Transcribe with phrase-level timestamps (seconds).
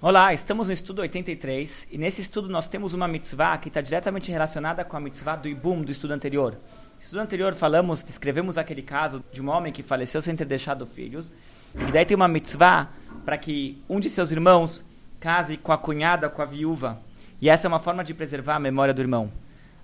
[0.00, 4.30] Olá, estamos no estudo 83 e nesse estudo nós temos uma mitzvah que está diretamente
[4.30, 6.52] relacionada com a mitzvah do Ibum do estudo anterior.
[6.52, 10.86] No estudo anterior falamos, descrevemos aquele caso de um homem que faleceu sem ter deixado
[10.86, 11.32] filhos
[11.74, 12.90] e daí tem uma mitzvah
[13.24, 14.84] para que um de seus irmãos
[15.18, 17.00] case com a cunhada, com a viúva.
[17.40, 19.32] E essa é uma forma de preservar a memória do irmão.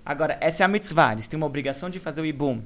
[0.05, 2.61] Agora, essa é a mitzvah, eles têm uma obrigação de fazer o Ibum.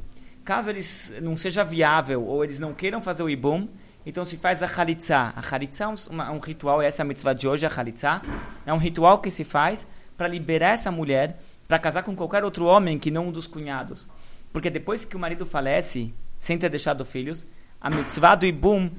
[0.45, 3.68] Caso eles não seja viável ou eles não queiram fazer o Ibum,
[4.09, 5.33] então se faz a Khalitsa.
[5.35, 8.21] A Khalitsa é um, um, ritual, essa é a mitzvah de hoje, a Khalitsa.
[8.65, 9.86] É um ritual que se faz
[10.17, 14.09] para liberar essa mulher para casar com qualquer outro homem que não um dos cunhados.
[14.51, 17.45] Porque depois que o marido falece, sem ter deixado filhos,
[17.79, 18.89] a mitzvah do Ibum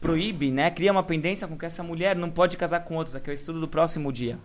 [0.00, 3.14] proíbe, né, cria uma pendência com que essa mulher não pode casar com outros.
[3.14, 4.36] Aqui é o estudo do próximo dia.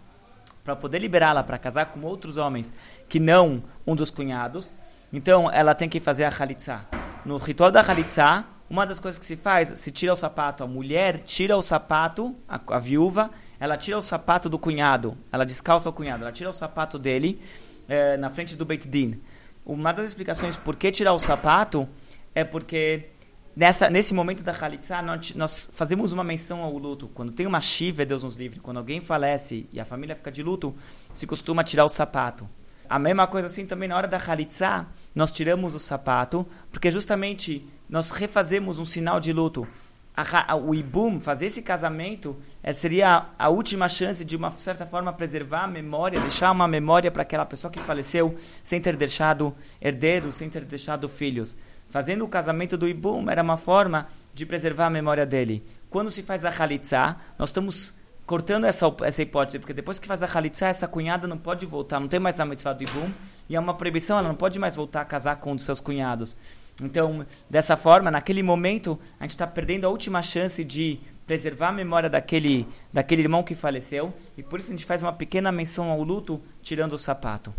[0.63, 2.71] Para poder liberá-la para casar com outros homens
[3.09, 4.71] que não um dos cunhados,
[5.12, 6.85] então ela tem que fazer a Khalitsa.
[7.26, 10.67] No ritual da Khalitsa, uma das coisas que se faz, se tira o sapato, a
[10.67, 13.29] mulher tira o sapato, a, a viúva,
[13.59, 17.41] ela tira o sapato do cunhado, ela descalça o cunhado, ela tira o sapato dele
[17.85, 19.20] é, na frente do Beit Din.
[19.65, 21.85] Uma das explicações por que tirar o sapato
[22.34, 23.09] é porque
[23.54, 27.09] nessa, nesse momento da Khalitsa, nós, nós, fazemos uma menção ao luto.
[27.09, 30.41] Quando tem uma shiva, Deus nos livre, quando alguém falece e a família fica de
[30.41, 30.74] luto,
[31.13, 32.48] se costuma tirar o sapato.
[32.91, 37.65] A mesma coisa assim também na hora da Khalitsa, nós tiramos o sapato, porque justamente
[37.87, 39.65] nós refazemos um sinal de luto.
[40.13, 44.51] A, a, o Ibum, fazer esse casamento, é, seria a, a, última chance de, uma
[44.51, 48.97] certa forma, preservar a memória, deixar uma memória para aquela pessoa que faleceu sem ter
[48.97, 51.55] deixado herdeiros, sem ter deixado filhos.
[51.87, 55.65] Fazendo o casamento do Ibum era uma forma de preservar a memória dele.
[55.89, 57.93] Quando se faz a Khalitsa, nós estamos
[58.32, 61.99] cortando essa, essa hipótese, porque depois que faz a Khalitsa, essa cunhada não pode voltar,
[61.99, 63.12] não tem mais a mitzvah do Ibum,
[63.49, 65.81] e é uma proibição, ela não pode mais voltar a casar com um dos seus
[65.81, 66.38] cunhados.
[66.81, 71.72] Então, dessa forma, naquele momento, a gente está perdendo a última chance de preservar a
[71.74, 75.90] memória daquele, daquele irmão que faleceu, e por isso a gente faz uma pequena menção
[75.90, 77.53] ao luto, tirando o sapato.